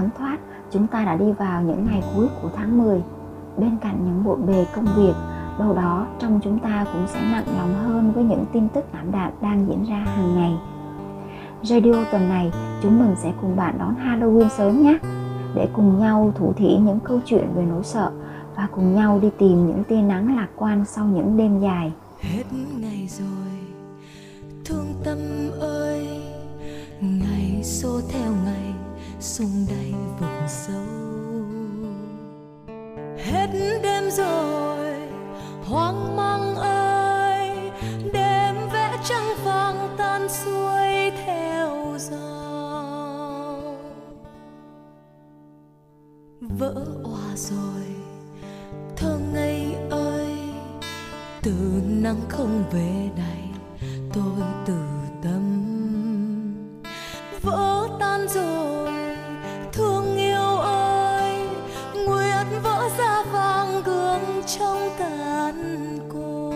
[0.00, 0.38] thấm thoát,
[0.70, 3.02] chúng ta đã đi vào những ngày cuối của tháng 10.
[3.56, 5.12] Bên cạnh những bộn bề công việc,
[5.58, 9.12] đâu đó trong chúng ta cũng sẽ nặng lòng hơn với những tin tức ảm
[9.12, 10.52] đạm đang diễn ra hàng ngày.
[11.62, 12.52] Radio tuần này,
[12.82, 14.98] chúng mình sẽ cùng bạn đón Halloween sớm nhé,
[15.54, 18.10] để cùng nhau thủ thỉ những câu chuyện về nỗi sợ
[18.56, 21.92] và cùng nhau đi tìm những tia nắng lạc quan sau những đêm dài.
[22.20, 22.44] Hết
[22.80, 23.58] ngày rồi,
[24.64, 25.18] thương tâm
[25.60, 26.08] ơi,
[27.00, 28.74] ngày xô theo ngày,
[29.20, 29.89] sung đầy
[51.50, 53.48] từ nắng không về này,
[54.12, 54.78] tôi từ
[55.22, 55.72] tâm.
[57.42, 58.92] Vỡ tan rồi
[59.72, 61.48] thương yêu ơi
[61.94, 66.52] nguyện vỡ ra vàng gương trong tàn cô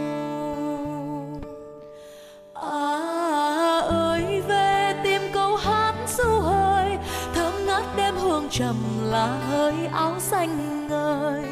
[2.55, 6.99] à ơi về tim câu hát du hơi
[7.35, 11.43] thơm ngát đêm hương trầm là hơi áo xanh ngời.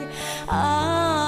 [0.47, 1.22] À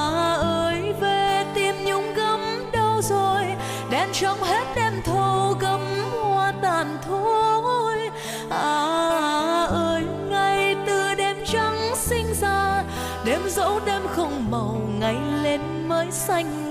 [4.21, 5.81] trong hết đêm thâu gấm
[6.13, 8.11] hoa tàn thôi.
[8.51, 12.83] À ơi ngày từ đêm trắng sinh ra,
[13.25, 16.64] đêm dẫu đêm không màu, ngày lên mới xanh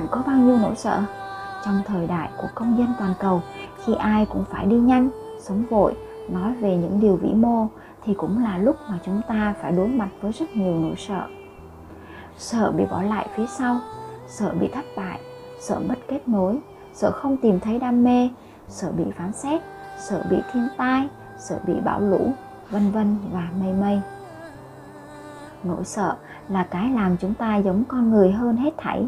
[0.00, 1.02] Bạn có bao nhiêu nỗi sợ?
[1.64, 3.42] Trong thời đại của công dân toàn cầu,
[3.84, 5.94] khi ai cũng phải đi nhanh, sống vội,
[6.28, 7.66] nói về những điều vĩ mô
[8.04, 11.26] thì cũng là lúc mà chúng ta phải đối mặt với rất nhiều nỗi sợ.
[12.38, 13.80] Sợ bị bỏ lại phía sau,
[14.28, 15.20] sợ bị thất bại,
[15.60, 16.58] sợ mất kết nối,
[16.94, 18.28] sợ không tìm thấy đam mê,
[18.68, 19.60] sợ bị phán xét,
[19.98, 21.08] sợ bị thiên tai,
[21.38, 22.32] sợ bị bão lũ,
[22.70, 24.00] vân vân và mây mây.
[25.62, 26.16] Nỗi sợ
[26.48, 29.06] là cái làm chúng ta giống con người hơn hết thảy.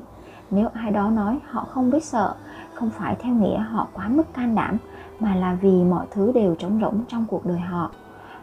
[0.52, 2.34] Nếu ai đó nói họ không biết sợ,
[2.74, 4.76] không phải theo nghĩa họ quá mức can đảm,
[5.20, 7.90] mà là vì mọi thứ đều trống rỗng trong cuộc đời họ.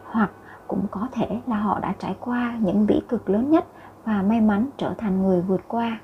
[0.04, 0.30] Hoặc
[0.68, 3.64] cũng có thể là họ đã trải qua những bỉ cực lớn nhất
[4.04, 5.98] và may mắn trở thành người vượt qua.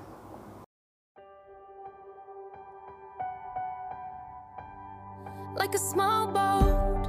[5.58, 7.08] like a small boat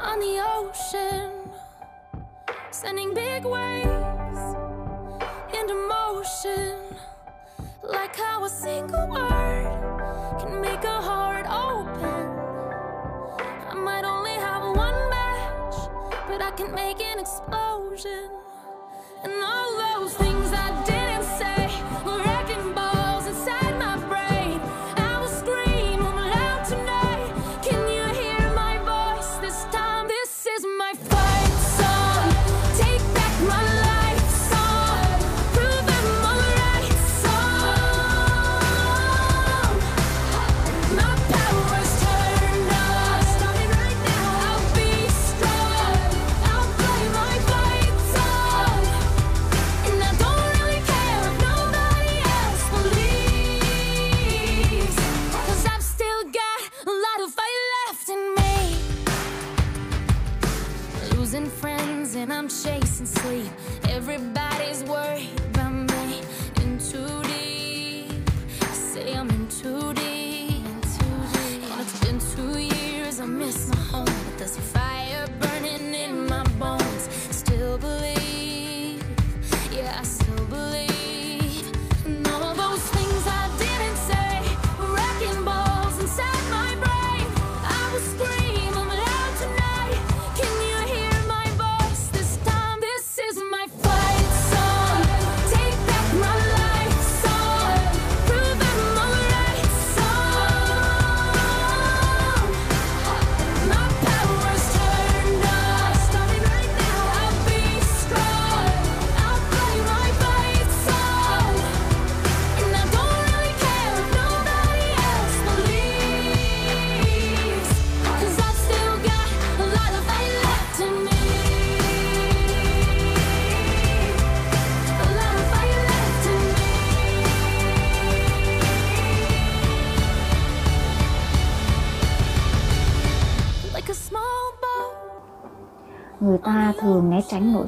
[0.00, 1.46] on the ocean,
[2.70, 4.54] sending big waves
[5.52, 6.83] into motion.
[7.86, 12.30] Like how a single word can make a heart open.
[13.70, 15.74] I might only have one match,
[16.26, 18.30] but I can make an explosion.
[19.22, 20.33] And all those things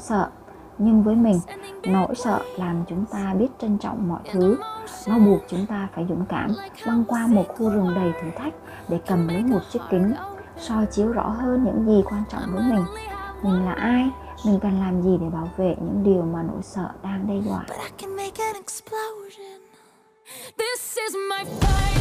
[0.08, 0.28] sợ.
[0.78, 1.40] Nhưng với mình,
[1.82, 4.58] nỗi sợ làm chúng ta biết trân trọng mọi thứ.
[5.06, 6.50] Nó buộc chúng ta phải dũng cảm
[6.86, 8.54] băng qua một khu rừng đầy thử thách
[8.88, 10.14] để cầm lấy một chiếc kính,
[10.58, 12.84] soi chiếu rõ hơn những gì quan trọng với mình.
[13.42, 14.10] Mình là ai?
[14.46, 17.64] Mình cần làm gì để bảo vệ những điều mà nỗi sợ đang đe dọa.
[20.58, 21.95] This is my fight.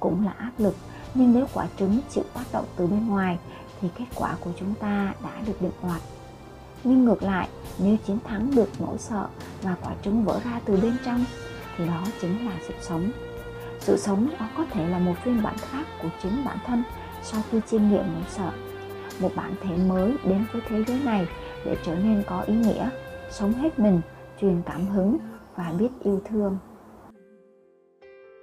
[0.00, 0.74] Cũng là áp lực.
[1.14, 3.38] Nhưng nếu quả trứng chịu tác động từ bên ngoài,
[3.80, 6.00] thì kết quả của chúng ta đã được định đoạt.
[6.84, 7.48] Nhưng ngược lại,
[7.78, 9.28] nếu chiến thắng được nỗi sợ
[9.62, 11.24] và quả trứng vỡ ra từ bên trong,
[11.76, 13.10] thì đó chính là sự sống.
[13.80, 16.82] Sự sống đó có thể là một phiên bản khác của chính bản thân
[17.22, 18.50] sau khi chiêm nghiệm nỗi sợ.
[19.20, 21.26] Một bản thể mới đến với thế giới này
[21.64, 22.90] để trở nên có ý nghĩa,
[23.30, 24.00] sống hết mình,
[24.40, 25.18] truyền cảm hứng
[25.56, 26.58] và biết yêu thương.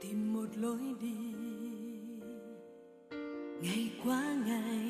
[0.02, 1.23] Tìm một lối đi
[3.64, 4.90] ngày qua ngày,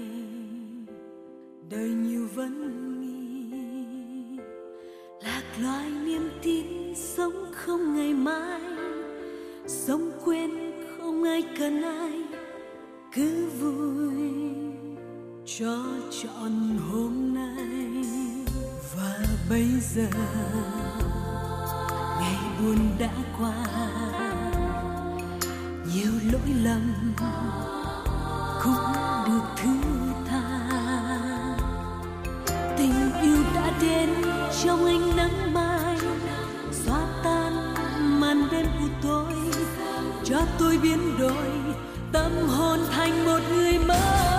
[1.69, 2.53] đời nhiều vấn
[3.01, 4.39] nghi.
[5.23, 8.61] Lạc loài niềm tin sống không ngày mai,
[9.67, 10.51] sống quên
[10.97, 12.21] không ai cần ai.
[13.15, 14.33] Cứ vui
[15.45, 15.83] cho
[16.21, 18.05] trọn hôm nay.
[18.95, 19.19] Và
[19.49, 20.07] bây giờ,
[22.19, 23.65] ngày buồn đã qua.
[25.95, 27.13] Nhiều lỗi lầm
[28.63, 28.93] cũng
[29.27, 29.69] được thứ
[30.29, 30.43] tha
[32.77, 34.09] tình yêu đã đến,
[34.63, 35.97] trong ánh nắng mai
[36.71, 37.73] xóa tan
[38.19, 39.33] màn đêm u tối,
[40.23, 41.51] cho tôi biến đổi,
[42.11, 44.32] tâm hồn thành một người mới.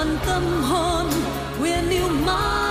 [0.00, 1.06] Tròn tâm hồn
[1.60, 2.69] nguyện yêu mãi.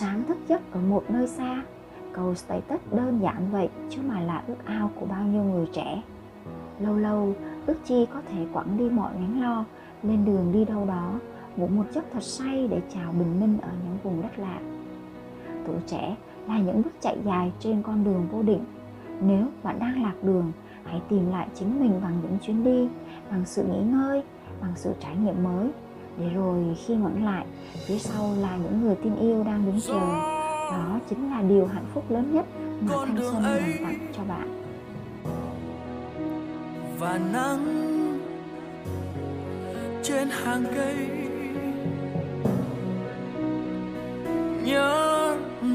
[0.00, 1.62] Sáng thức giấc ở một nơi xa.
[2.12, 6.02] Cầu status đơn giản vậy, chứ mà là ước ao của bao nhiêu người trẻ.
[6.78, 7.34] Lâu lâu,
[7.66, 9.64] ước chi có thể quẳng đi mọi gánh lo,
[10.02, 11.12] lên đường đi đâu đó,
[11.56, 14.60] ngủ một giấc thật say để chào bình minh ở những vùng đất lạ.
[15.66, 16.16] Tuổi trẻ
[16.48, 18.64] là những bước chạy dài trên con đường vô định.
[19.20, 20.52] Nếu bạn đang lạc đường,
[20.84, 22.88] hãy tìm lại chính mình bằng những chuyến đi,
[23.30, 24.22] bằng sự nghỉ ngơi,
[24.60, 25.70] bằng sự trải nghiệm mới
[26.18, 27.46] để rồi khi ngoảnh lại
[27.86, 30.00] phía sau là những người tin yêu đang đứng chờ.
[30.70, 32.46] Đó chính là điều hạnh phúc lớn nhất
[32.80, 34.62] mà thanh xuân dành tặng cho bạn.
[36.98, 38.18] Và nắng
[40.02, 40.96] trên hàng cây.
[44.64, 45.68] Nhớ ừ,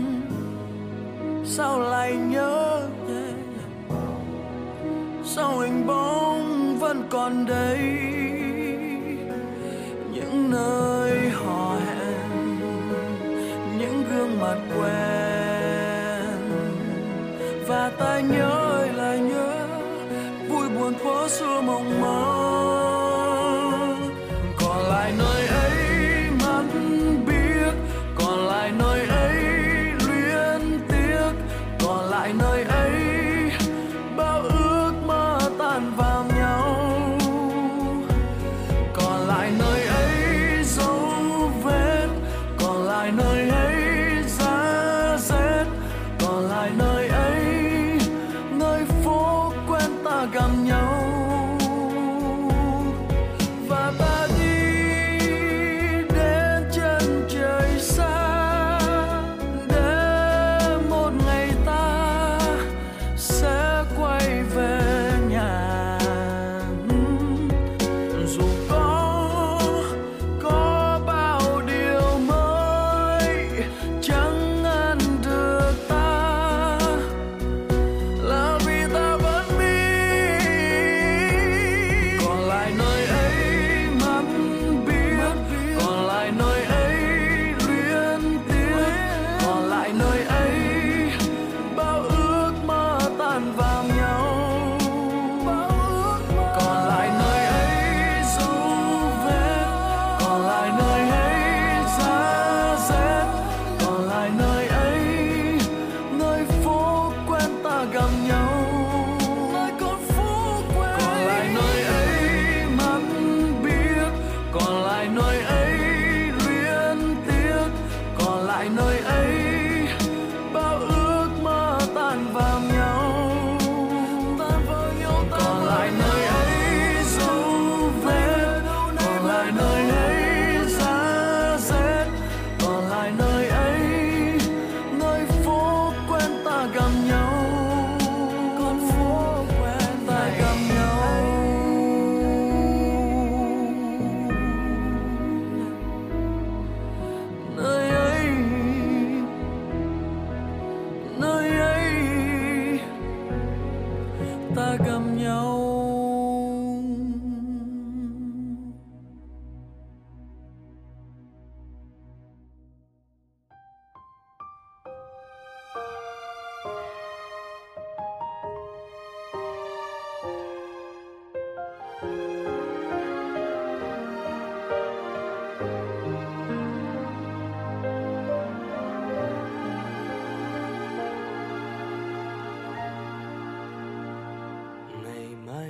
[1.46, 2.90] sao lại nhớ
[5.36, 8.15] sao hình bóng vẫn còn đây
[18.32, 19.68] nhớ ơi nhớ lại nhớ,
[20.50, 22.22] vui buồn thuở xưa mộng mơ.
[24.60, 26.66] Còn lại nơi ấy mắt
[27.28, 27.74] biết,
[28.16, 29.36] còn lại nơi ấy
[30.08, 31.32] luyến tiếc.
[31.80, 33.15] Còn lại nơi ấy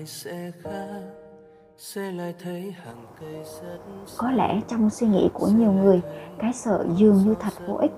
[0.06, 1.02] sẽ khác
[1.78, 3.78] sẽ lại thấy hàng cây rất
[4.18, 6.02] có lẽ trong suy nghĩ của nhiều người
[6.40, 7.92] cái sợ dường như thật vô ích.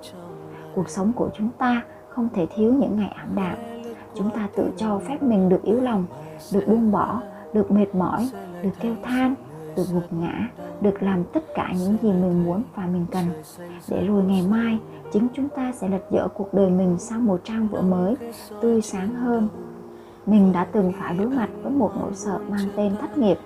[0.76, 3.58] cuộc sống của chúng ta không thể thiếu những ngày ảm đạm.
[4.16, 6.06] Chúng ta tự cho phép mình được yếu lòng
[6.54, 7.22] được buông bỏ
[7.54, 8.30] được mệt mỏi
[8.64, 9.36] được kêu than
[9.76, 10.50] được gục ngã
[10.82, 13.26] được làm tất cả những gì mình muốn và mình cần.
[13.90, 14.80] để rồi ngày mai
[15.14, 18.16] chính chúng ta sẽ lật dở cuộc đời mình sang một trang vở mới
[18.62, 19.48] tươi sáng hơn
[20.28, 23.38] mình đã từng phải đối mặt với một nỗi sợ mang tên thất nghiệp.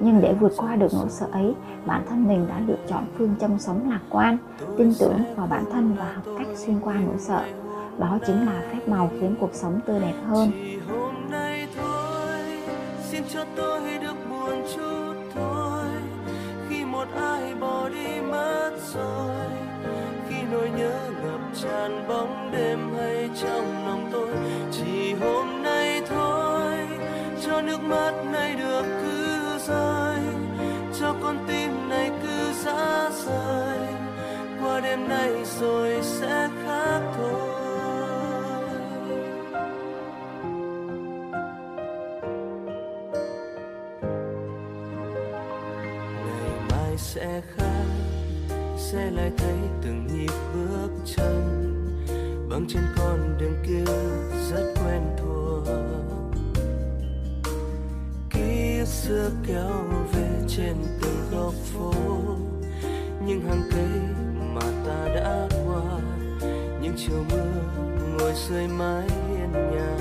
[0.00, 1.54] Nhưng để vượt qua được nỗi sợ ấy,
[1.86, 4.38] bản thân mình đã lựa chọn phương châm sống lạc quan,
[4.76, 7.44] tin tưởng vào bản thân và học cách xuyên qua nỗi sợ.
[7.98, 10.50] Đó chính là phép màu khiến cuộc sống tươi đẹp hơn.
[13.34, 15.84] Cho tôi được buồn chút thôi.
[16.68, 19.36] Khi một ai bỏ đi mất rồi,
[20.28, 23.79] khi nỗi nhớ ngập tràn bóng đêm hay trong
[49.10, 51.76] lại thấy từng nhịp bước chân
[52.50, 53.92] băng trên con đường kia
[54.50, 55.66] rất quen thuộc.
[58.30, 61.92] Ký xưa kéo về trên từng góc phố
[63.26, 63.88] những hàng cây
[64.54, 66.00] mà ta đã qua,
[66.82, 67.62] những chiều mưa
[68.18, 69.96] ngồi dưới mái hiên nhà.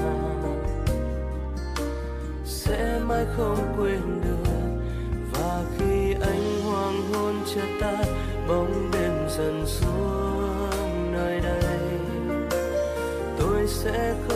[2.46, 4.52] Sẽ mãi không quên được,
[5.34, 8.04] và khi anh hoàng hôn chợt ta,
[8.48, 8.89] bóng
[9.40, 11.64] dần xuống nơi đây.
[13.40, 14.29] Tôi sẽ không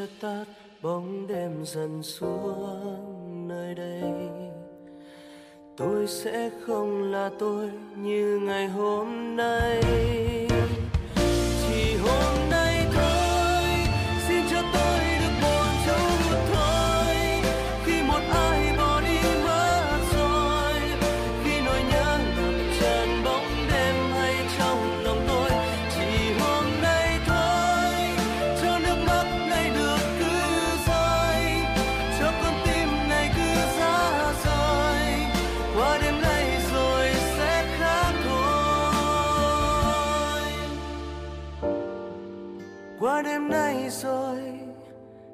[0.00, 0.44] hôn chợt tắt,
[0.82, 4.02] bóng đêm dần xuống nơi đây.
[5.76, 9.80] Tôi sẽ không là tôi như ngày hôm nay.
[43.00, 44.38] Qua đêm nay rồi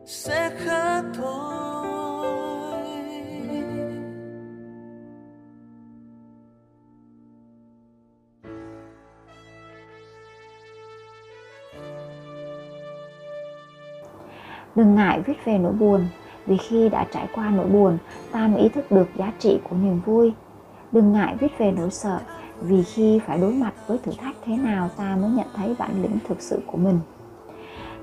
[0.07, 1.57] sẽ khác thôi
[14.75, 16.07] Đừng ngại viết về nỗi buồn,
[16.47, 17.99] vì khi đã trải qua nỗi buồn,
[18.33, 20.33] ta mới ý thức được giá trị của niềm vui.
[20.93, 22.21] Đừng ngại viết về nỗi sợ,
[22.61, 26.03] vì khi phải đối mặt với thử thách thế nào ta mới nhận thấy bản
[26.03, 26.99] lĩnh thực sự của mình.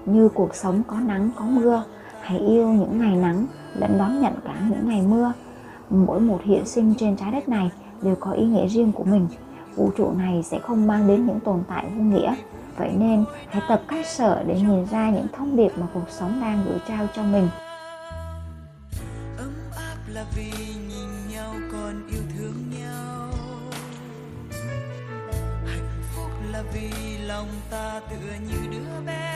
[0.06, 1.84] Như cuộc sống có nắng có mưa,
[2.22, 5.34] hãy yêu những ngày nắng lẫn đón nhận cả những ngày mưa.
[5.90, 9.28] Mỗi một hiện sinh trên trái đất này đều có ý nghĩa riêng của mình.
[9.76, 12.36] Vũ trụ này sẽ không mang đến những tồn tại vô nghĩa.
[12.78, 16.42] Vậy nên hãy tập cách sở để nhìn ra những thông điệp mà cuộc sống
[16.42, 17.48] đang gửi trao cho mình.
[19.38, 20.52] ấm áp là vì
[20.88, 23.30] nhìn nhau còn yêu thương nhau
[25.66, 29.33] hạnh phúc là vì lòng ta tựa như đứa bé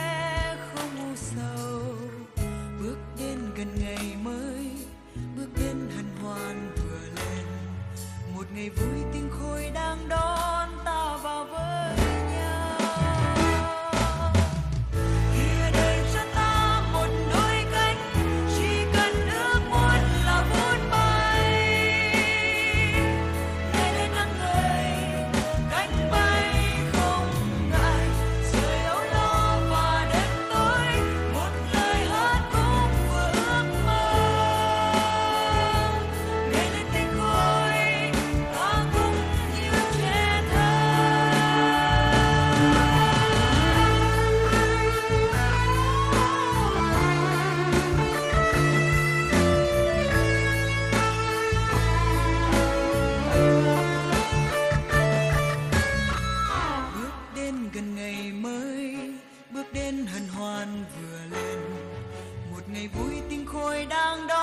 [62.78, 64.37] ngày vui tinh khôi đang đó.